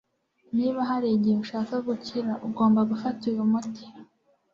Niba 0.57 0.79
hari 0.89 1.07
igihe 1.17 1.37
ushaka 1.45 1.75
gukira 1.87 2.31
ugomba 2.47 2.79
gufata 2.91 3.21
uyu 3.31 3.43
muti 3.51 3.85